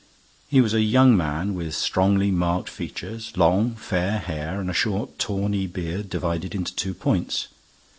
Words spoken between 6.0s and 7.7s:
divided into two points.